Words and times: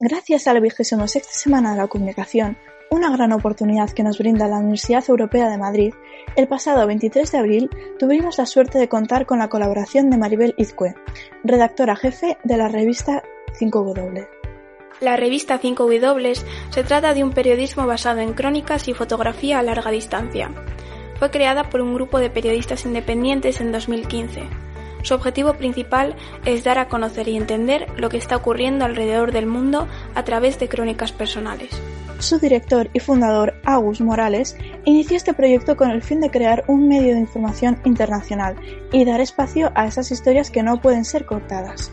Gracias 0.00 0.46
a 0.46 0.54
la 0.54 0.60
vigésima 0.60 1.08
sexta 1.08 1.32
semana 1.32 1.72
de 1.72 1.78
la 1.78 1.88
comunicación, 1.88 2.56
una 2.88 3.10
gran 3.10 3.32
oportunidad 3.32 3.90
que 3.90 4.04
nos 4.04 4.18
brinda 4.18 4.46
la 4.46 4.58
Universidad 4.58 5.02
Europea 5.08 5.50
de 5.50 5.58
Madrid, 5.58 5.92
el 6.36 6.46
pasado 6.46 6.86
23 6.86 7.32
de 7.32 7.38
abril 7.38 7.70
tuvimos 7.98 8.38
la 8.38 8.46
suerte 8.46 8.78
de 8.78 8.88
contar 8.88 9.26
con 9.26 9.40
la 9.40 9.48
colaboración 9.48 10.08
de 10.08 10.16
Maribel 10.16 10.54
Izcue, 10.56 10.94
redactora 11.42 11.96
jefe 11.96 12.38
de 12.44 12.56
la 12.56 12.68
revista 12.68 13.24
5W. 13.58 14.28
La 15.00 15.16
revista 15.16 15.60
5W 15.60 16.44
se 16.70 16.84
trata 16.84 17.12
de 17.12 17.24
un 17.24 17.32
periodismo 17.32 17.84
basado 17.84 18.20
en 18.20 18.34
crónicas 18.34 18.86
y 18.86 18.94
fotografía 18.94 19.58
a 19.58 19.64
larga 19.64 19.90
distancia. 19.90 20.52
Fue 21.18 21.32
creada 21.32 21.68
por 21.70 21.80
un 21.80 21.92
grupo 21.92 22.20
de 22.20 22.30
periodistas 22.30 22.86
independientes 22.86 23.60
en 23.60 23.72
2015 23.72 24.67
su 25.02 25.14
objetivo 25.14 25.54
principal 25.54 26.16
es 26.44 26.64
dar 26.64 26.78
a 26.78 26.88
conocer 26.88 27.28
y 27.28 27.36
entender 27.36 27.86
lo 27.96 28.08
que 28.08 28.18
está 28.18 28.36
ocurriendo 28.36 28.84
alrededor 28.84 29.32
del 29.32 29.46
mundo 29.46 29.86
a 30.14 30.24
través 30.24 30.58
de 30.58 30.68
crónicas 30.68 31.12
personales. 31.12 31.70
Su 32.18 32.38
director 32.38 32.90
y 32.92 33.00
fundador, 33.00 33.54
Agus 33.64 34.00
Morales, 34.00 34.56
inició 34.84 35.16
este 35.16 35.34
proyecto 35.34 35.76
con 35.76 35.90
el 35.90 36.02
fin 36.02 36.20
de 36.20 36.30
crear 36.30 36.64
un 36.66 36.88
medio 36.88 37.14
de 37.14 37.20
información 37.20 37.80
internacional 37.84 38.56
y 38.92 39.04
dar 39.04 39.20
espacio 39.20 39.70
a 39.76 39.86
esas 39.86 40.10
historias 40.10 40.50
que 40.50 40.64
no 40.64 40.80
pueden 40.80 41.04
ser 41.04 41.26
cortadas. 41.26 41.92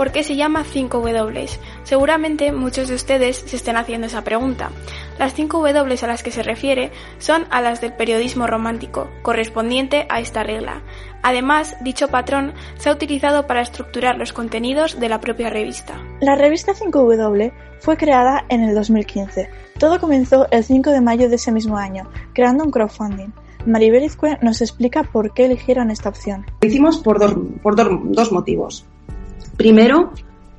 ¿Por 0.00 0.12
qué 0.12 0.24
se 0.24 0.34
llama 0.34 0.64
5W? 0.64 1.58
Seguramente 1.82 2.52
muchos 2.52 2.88
de 2.88 2.94
ustedes 2.94 3.36
se 3.36 3.56
estén 3.56 3.76
haciendo 3.76 4.06
esa 4.06 4.24
pregunta. 4.24 4.70
Las 5.18 5.36
5W 5.36 6.02
a 6.02 6.06
las 6.06 6.22
que 6.22 6.30
se 6.30 6.42
refiere 6.42 6.90
son 7.18 7.44
a 7.50 7.60
las 7.60 7.82
del 7.82 7.92
periodismo 7.92 8.46
romántico, 8.46 9.10
correspondiente 9.20 10.06
a 10.08 10.20
esta 10.20 10.42
regla. 10.42 10.80
Además, 11.22 11.76
dicho 11.82 12.08
patrón 12.08 12.54
se 12.78 12.88
ha 12.88 12.94
utilizado 12.94 13.46
para 13.46 13.60
estructurar 13.60 14.16
los 14.16 14.32
contenidos 14.32 14.98
de 14.98 15.10
la 15.10 15.20
propia 15.20 15.50
revista. 15.50 16.02
La 16.22 16.34
revista 16.34 16.72
5W 16.72 17.52
fue 17.80 17.98
creada 17.98 18.46
en 18.48 18.62
el 18.62 18.74
2015. 18.74 19.50
Todo 19.78 20.00
comenzó 20.00 20.46
el 20.50 20.64
5 20.64 20.92
de 20.92 21.02
mayo 21.02 21.28
de 21.28 21.34
ese 21.34 21.52
mismo 21.52 21.76
año, 21.76 22.08
creando 22.32 22.64
un 22.64 22.70
crowdfunding. 22.70 23.34
Maribel 23.66 24.04
Izcue 24.04 24.38
nos 24.40 24.62
explica 24.62 25.02
por 25.02 25.34
qué 25.34 25.44
eligieron 25.44 25.90
esta 25.90 26.08
opción. 26.08 26.46
Lo 26.62 26.68
hicimos 26.68 26.96
por 27.00 27.18
dos, 27.18 27.34
por 27.62 27.76
dos 27.76 28.32
motivos. 28.32 28.86
Primero, 29.60 30.10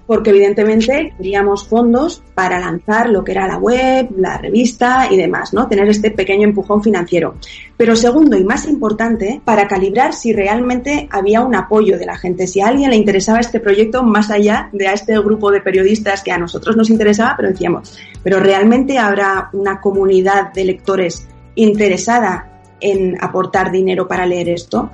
porque 0.06 0.30
evidentemente 0.30 1.16
queríamos 1.18 1.68
fondos 1.68 2.22
para 2.36 2.60
lanzar 2.60 3.10
lo 3.10 3.24
que 3.24 3.32
era 3.32 3.48
la 3.48 3.58
web, 3.58 4.10
la 4.16 4.38
revista 4.38 5.08
y 5.10 5.18
demás, 5.18 5.56
¿no? 5.56 5.68
Tener 5.68 5.90
este 5.90 6.12
pequeño 6.12 6.44
empujón 6.48 6.84
financiero. 6.84 7.34
Pero 7.78 7.96
segundo 7.96 8.38
y 8.38 8.44
más 8.44 8.68
importante, 8.68 9.42
para 9.44 9.68
calibrar 9.68 10.14
si 10.14 10.34
realmente 10.34 11.10
había 11.10 11.42
un 11.42 11.56
apoyo 11.56 11.98
de 11.98 12.06
la 12.06 12.16
gente, 12.16 12.46
si 12.46 12.62
a 12.62 12.68
alguien 12.68 12.92
le 12.92 12.96
interesaba 12.96 13.40
este 13.40 13.60
proyecto 13.60 14.04
más 14.04 14.30
allá 14.30 14.70
de 14.72 14.88
a 14.88 14.94
este 14.94 15.18
grupo 15.18 15.50
de 15.50 15.62
periodistas 15.62 16.22
que 16.22 16.32
a 16.32 16.38
nosotros 16.38 16.78
nos 16.78 16.92
interesaba, 16.92 17.34
pero 17.36 17.50
decíamos, 17.50 17.98
pero 18.22 18.40
realmente 18.40 19.00
habrá 19.00 19.50
una 19.54 19.82
comunidad 19.82 20.54
de 20.54 20.66
lectores 20.66 21.28
interesada 21.56 22.62
en 22.80 23.18
aportar 23.20 23.72
dinero 23.72 24.08
para 24.08 24.28
leer 24.28 24.50
esto. 24.50 24.92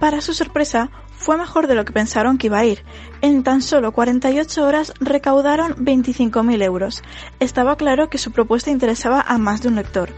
Para 0.00 0.22
su 0.22 0.32
sorpresa, 0.32 0.90
fue 1.18 1.36
mejor 1.36 1.66
de 1.66 1.74
lo 1.74 1.84
que 1.84 1.92
pensaron 1.92 2.38
que 2.38 2.46
iba 2.46 2.58
a 2.58 2.64
ir. 2.64 2.84
En 3.20 3.42
tan 3.42 3.60
solo 3.60 3.92
48 3.92 4.64
horas 4.64 4.94
recaudaron 5.00 5.74
25.000 5.76 6.62
euros. 6.62 7.02
Estaba 7.40 7.76
claro 7.76 8.08
que 8.08 8.18
su 8.18 8.30
propuesta 8.30 8.70
interesaba 8.70 9.20
a 9.20 9.36
más 9.36 9.60
de 9.60 9.68
un 9.68 9.74
lector. 9.74 10.10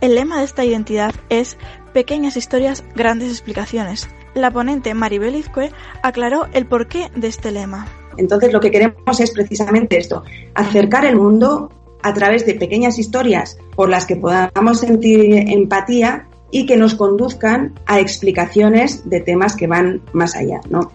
El 0.00 0.14
lema 0.14 0.38
de 0.38 0.44
esta 0.44 0.64
identidad 0.64 1.14
es 1.28 1.56
Pequeñas 1.92 2.36
historias, 2.36 2.84
grandes 2.94 3.30
explicaciones. 3.30 4.08
La 4.34 4.50
ponente 4.50 4.92
Maribel 4.92 5.34
Izcue 5.34 5.70
aclaró 6.02 6.46
el 6.52 6.66
porqué 6.66 7.10
de 7.14 7.28
este 7.28 7.52
lema. 7.52 7.86
Entonces 8.18 8.52
lo 8.52 8.60
que 8.60 8.70
queremos 8.70 9.20
es 9.20 9.30
precisamente 9.30 9.98
esto, 9.98 10.24
acercar 10.54 11.04
el 11.06 11.16
mundo 11.16 11.70
a 12.02 12.12
través 12.12 12.44
de 12.44 12.54
pequeñas 12.54 12.98
historias 12.98 13.58
por 13.74 13.88
las 13.88 14.04
que 14.04 14.16
podamos 14.16 14.80
sentir 14.80 15.48
empatía 15.48 16.26
y 16.56 16.64
que 16.64 16.78
nos 16.78 16.94
conduzcan 16.94 17.74
a 17.84 18.00
explicaciones 18.00 19.10
de 19.10 19.20
temas 19.20 19.56
que 19.56 19.66
van 19.66 20.00
más 20.14 20.34
allá, 20.36 20.62
¿no? 20.70 20.90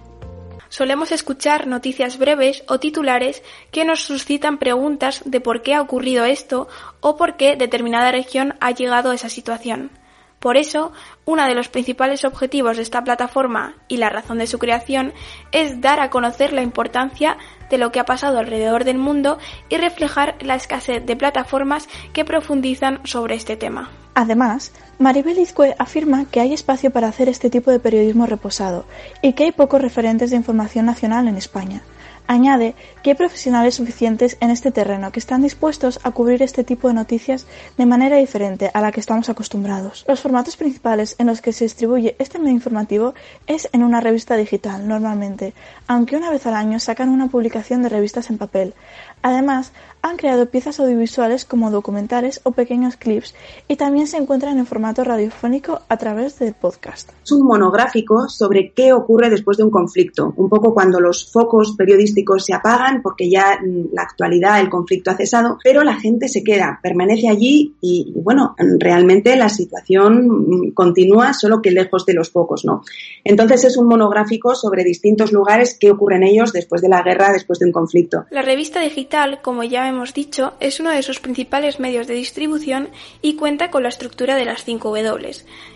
Solemos 0.70 1.12
escuchar 1.12 1.68
noticias 1.68 2.18
breves 2.18 2.64
o 2.68 2.80
titulares 2.80 3.44
que 3.70 3.86
nos 3.86 4.02
suscitan 4.02 4.58
preguntas 4.58 5.22
de 5.24 5.40
por 5.40 5.62
qué 5.62 5.76
ha 5.76 5.82
ocurrido 5.82 6.26
esto 6.26 6.68
o 7.00 7.16
por 7.16 7.38
qué 7.38 7.58
determinada 7.58 8.12
región 8.12 8.56
ha 8.60 8.72
llegado 8.72 9.12
a 9.12 9.14
esa 9.14 9.30
situación. 9.30 9.92
Por 10.40 10.58
eso, 10.58 10.94
uno 11.26 11.46
de 11.46 11.54
los 11.54 11.70
principales 11.70 12.26
objetivos 12.26 12.78
de 12.78 12.82
esta 12.82 13.04
plataforma 13.04 13.76
y 13.88 13.98
la 13.98 14.10
razón 14.10 14.40
de 14.40 14.48
su 14.48 14.58
creación 14.58 15.14
es 15.52 15.80
dar 15.80 16.00
a 16.00 16.10
conocer 16.10 16.54
la 16.54 16.64
importancia 16.64 17.38
de 17.70 17.78
lo 17.78 17.92
que 17.92 18.00
ha 18.00 18.06
pasado 18.06 18.40
alrededor 18.40 18.84
del 18.84 18.98
mundo 18.98 19.38
y 19.70 19.78
reflejar 19.78 20.38
la 20.42 20.56
escasez 20.56 21.06
de 21.06 21.16
plataformas 21.16 21.88
que 22.14 22.26
profundizan 22.26 23.00
sobre 23.04 23.36
este 23.36 23.58
tema. 23.58 23.92
Además, 24.14 24.72
Maribel 25.00 25.40
Izcue 25.40 25.76
afirma 25.80 26.26
que 26.26 26.42
hay 26.42 26.54
espacio 26.54 26.92
para 26.92 27.08
hacer 27.08 27.30
este 27.30 27.50
tipo 27.50 27.72
de 27.72 27.80
periodismo 27.80 28.26
reposado 28.26 28.86
y 29.22 29.34
que 29.34 29.46
hay 29.46 29.52
pocos 29.52 29.82
referentes 29.82 30.30
de 30.30 30.36
información 30.36 30.86
nacional 30.86 31.28
en 31.28 31.38
España. 31.38 31.82
Añade 32.28 32.76
que 33.04 33.10
hay 33.10 33.16
profesionales 33.16 33.76
suficientes 33.76 34.38
en 34.40 34.52
este 34.52 34.72
terreno 34.72 35.12
que 35.12 35.20
están 35.20 35.42
dispuestos 35.42 36.00
a 36.04 36.12
cubrir 36.12 36.42
este 36.42 36.64
tipo 36.64 36.88
de 36.88 36.94
noticias 36.94 37.46
de 37.78 37.86
manera 37.86 38.16
diferente 38.18 38.72
a 38.74 38.80
la 38.80 38.94
que 38.94 39.02
estamos 39.02 39.28
acostumbrados. 39.28 40.06
Los 40.08 40.22
formatos 40.22 40.56
principales 40.56 41.16
en 41.18 41.28
los 41.28 41.42
que 41.42 41.52
se 41.52 41.66
distribuye 41.66 42.16
este 42.20 42.40
medio 42.40 42.54
informativo 42.54 43.16
es 43.48 43.68
en 43.74 43.84
una 43.84 44.00
revista 44.00 44.38
digital, 44.38 44.88
normalmente, 44.88 45.54
aunque 45.88 46.16
una 46.16 46.30
vez 46.30 46.46
al 46.46 46.56
año 46.56 46.80
sacan 46.80 47.10
una 47.10 47.28
publicación 47.28 47.82
de 47.82 47.90
revistas 47.90 48.30
en 48.30 48.38
papel. 48.38 48.76
Además, 49.24 49.74
han 50.02 50.18
creado 50.18 50.48
piezas 50.48 50.80
audiovisuales 50.80 51.46
como 51.46 51.72
documentales 51.72 52.42
o 52.44 52.52
pequeños 52.52 52.98
clips 52.98 53.36
y 53.68 53.76
también 53.76 54.08
se 54.08 54.18
encuentran 54.18 54.58
en 54.58 54.66
formato 54.66 55.04
radiofónico 55.04 55.82
a 55.88 55.98
través 55.98 56.40
de 56.40 56.54
podcast. 56.54 57.12
Es 57.24 57.32
un 57.32 57.46
monográfico 57.46 58.28
sobre 58.30 58.72
qué 58.72 58.94
ocurre 58.94 59.30
después 59.30 59.58
de 59.58 59.64
un 59.64 59.70
conflicto, 59.70 60.34
un 60.38 60.50
poco 60.50 60.74
cuando 60.74 61.00
los 61.00 61.32
focos 61.32 61.76
periodísticos 61.78 62.46
se 62.46 62.54
apagan 62.54 63.02
porque 63.02 63.30
ya 63.30 63.60
mm, 63.62 63.94
la 63.94 64.04
actualidad, 64.04 64.60
el 64.60 64.70
conflicto 64.70 65.12
ha 65.12 65.16
cesado, 65.16 65.58
pero 65.64 65.84
la 65.84 66.00
gente 66.00 66.28
se 66.28 66.44
queda, 66.44 66.80
permanece 66.82 67.30
allí 67.30 67.76
y, 67.82 68.12
bueno, 68.16 68.56
realmente 68.80 69.36
la 69.36 69.50
situación 69.50 70.28
mm, 70.28 70.72
continúa 70.74 71.34
solo 71.34 71.62
que 71.62 71.72
lejos 71.72 72.06
de 72.06 72.14
los 72.14 72.32
focos, 72.32 72.66
¿no? 72.66 72.84
Entonces 73.24 73.66
es 73.66 73.78
un 73.78 73.88
monográfico 73.88 74.56
sobre 74.56 74.84
distintos 74.84 75.32
lugares, 75.32 75.78
qué 75.80 75.92
ocurre 75.92 76.16
en 76.16 76.24
ellos 76.24 76.54
después 76.54 76.82
de 76.82 76.90
la 76.90 77.04
guerra, 77.04 77.32
después 77.32 77.60
de 77.60 77.66
un 77.66 77.72
conflicto. 77.72 78.26
La 78.32 78.42
revista 78.42 78.82
digital, 78.82 79.40
como 79.42 79.64
ya 79.64 79.91
hemos 79.92 80.14
dicho, 80.14 80.54
es 80.60 80.80
uno 80.80 80.90
de 80.90 81.04
sus 81.04 81.20
principales 81.20 81.80
medios 81.80 82.08
de 82.08 82.16
distribución 82.16 82.90
y 83.22 83.36
cuenta 83.36 83.70
con 83.70 83.84
la 83.84 83.90
estructura 83.90 84.36
de 84.36 84.46
las 84.46 84.64
5 84.64 84.90
W. 84.90 85.32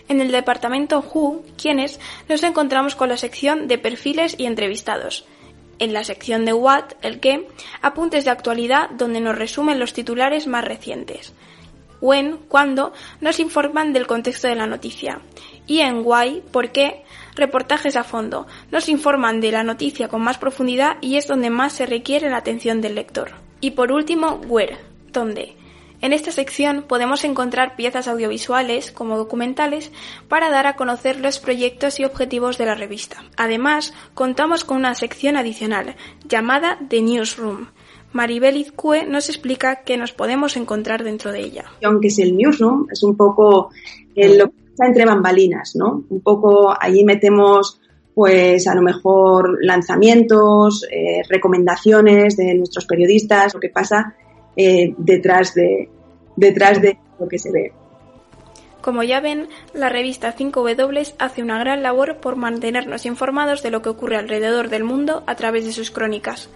En 0.07 0.21
el 0.21 0.31
departamento 0.31 0.99
Who, 0.99 1.43
quienes 1.61 1.99
nos 2.27 2.43
encontramos 2.43 2.95
con 2.95 3.09
la 3.09 3.17
sección 3.17 3.67
de 3.67 3.77
perfiles 3.77 4.35
y 4.37 4.45
entrevistados. 4.45 5.25
En 5.77 5.93
la 5.93 6.03
sección 6.03 6.45
de 6.45 6.53
What, 6.53 6.93
el 7.01 7.19
qué, 7.19 7.47
apuntes 7.81 8.25
de 8.25 8.31
actualidad 8.31 8.89
donde 8.91 9.19
nos 9.19 9.37
resumen 9.37 9.79
los 9.79 9.93
titulares 9.93 10.47
más 10.47 10.65
recientes. 10.65 11.33
When, 12.01 12.37
cuando, 12.47 12.93
nos 13.21 13.39
informan 13.39 13.93
del 13.93 14.07
contexto 14.07 14.47
de 14.47 14.55
la 14.55 14.67
noticia. 14.67 15.21
Y 15.67 15.79
en 15.79 16.01
Why, 16.03 16.43
por 16.51 16.71
qué, 16.71 17.03
reportajes 17.35 17.95
a 17.95 18.03
fondo, 18.03 18.47
nos 18.71 18.89
informan 18.89 19.41
de 19.41 19.51
la 19.51 19.63
noticia 19.63 20.07
con 20.07 20.21
más 20.21 20.37
profundidad 20.37 20.97
y 21.01 21.17
es 21.17 21.27
donde 21.27 21.49
más 21.49 21.73
se 21.73 21.85
requiere 21.85 22.29
la 22.29 22.37
atención 22.37 22.81
del 22.81 22.95
lector. 22.95 23.44
Y 23.61 23.71
por 23.71 23.91
último, 23.91 24.41
Where, 24.47 24.77
donde. 25.11 25.55
En 26.01 26.13
esta 26.13 26.31
sección 26.31 26.83
podemos 26.87 27.23
encontrar 27.23 27.75
piezas 27.75 28.07
audiovisuales 28.07 28.91
como 28.91 29.17
documentales 29.17 29.91
para 30.27 30.49
dar 30.49 30.67
a 30.67 30.75
conocer 30.75 31.19
los 31.19 31.39
proyectos 31.39 31.99
y 31.99 32.05
objetivos 32.05 32.57
de 32.57 32.65
la 32.65 32.75
revista. 32.75 33.23
Además, 33.37 33.93
contamos 34.13 34.65
con 34.65 34.77
una 34.77 34.93
sección 34.93 35.37
adicional 35.37 35.95
llamada 36.27 36.77
The 36.89 37.01
Newsroom. 37.01 37.67
Maribel 38.13 38.57
Izcue 38.57 39.05
nos 39.05 39.29
explica 39.29 39.83
qué 39.83 39.97
nos 39.97 40.11
podemos 40.11 40.57
encontrar 40.57 41.03
dentro 41.03 41.31
de 41.31 41.41
ella. 41.41 41.65
Aunque 41.83 42.09
es 42.09 42.19
el 42.19 42.37
Newsroom, 42.37 42.87
es 42.91 43.03
un 43.03 43.17
poco 43.17 43.71
lo 44.15 44.45
que 44.49 44.65
está 44.69 44.85
entre 44.85 45.05
bambalinas, 45.05 45.75
¿no? 45.75 46.03
Un 46.09 46.21
poco 46.21 46.73
allí 46.79 47.03
metemos 47.03 47.81
pues 48.15 48.65
a 48.65 48.73
lo 48.73 48.81
mejor 48.81 49.59
lanzamientos, 49.61 50.87
eh, 50.89 51.21
recomendaciones 51.29 52.37
de 52.37 52.55
nuestros 52.55 52.85
periodistas. 52.85 53.53
Lo 53.53 53.59
que 53.59 53.69
pasa 53.69 54.15
eh, 54.55 54.93
detrás, 54.97 55.53
de, 55.53 55.89
detrás 56.37 56.81
de 56.81 56.97
lo 57.19 57.27
que 57.27 57.37
se 57.37 57.51
ve. 57.51 57.73
Como 58.81 59.03
ya 59.03 59.19
ven, 59.19 59.49
la 59.73 59.89
revista 59.89 60.33
5W 60.33 61.15
hace 61.19 61.41
una 61.41 61.59
gran 61.59 61.83
labor 61.83 62.17
por 62.17 62.37
mantenernos 62.37 63.05
informados 63.05 63.63
de 63.63 63.71
lo 63.71 63.81
que 63.81 63.89
ocurre 63.89 64.15
alrededor 64.15 64.69
del 64.69 64.83
mundo 64.83 65.23
a 65.27 65.35
través 65.35 65.65
de 65.65 65.73
sus 65.73 65.91
crónicas. 65.91 66.49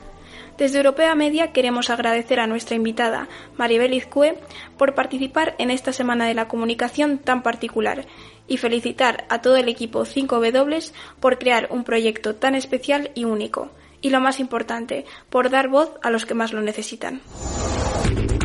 Desde 0.59 0.77
Europea 0.77 1.15
Media 1.15 1.53
queremos 1.53 1.89
agradecer 1.89 2.41
a 2.41 2.45
nuestra 2.45 2.75
invitada, 2.75 3.29
Maribel 3.55 3.93
Izcue, 3.93 4.37
por 4.77 4.93
participar 4.93 5.55
en 5.57 5.71
esta 5.71 5.93
Semana 5.93 6.27
de 6.27 6.33
la 6.33 6.49
Comunicación 6.49 7.17
tan 7.17 7.43
particular 7.43 8.05
y 8.45 8.57
felicitar 8.57 9.23
a 9.29 9.41
todo 9.41 9.55
el 9.55 9.69
equipo 9.69 10.01
5W 10.01 10.91
por 11.21 11.39
crear 11.39 11.69
un 11.71 11.85
proyecto 11.85 12.35
tan 12.35 12.55
especial 12.55 13.11
y 13.15 13.23
único. 13.23 13.71
Y 14.01 14.09
lo 14.09 14.19
más 14.19 14.41
importante, 14.41 15.05
por 15.29 15.49
dar 15.49 15.69
voz 15.69 15.91
a 16.01 16.09
los 16.09 16.25
que 16.25 16.33
más 16.33 16.51
lo 16.51 16.59
necesitan. 16.61 17.21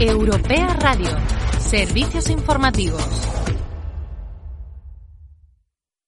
Europea 0.01 0.69
Radio. 0.79 1.11
Servicios 1.59 2.31
informativos. 2.31 3.44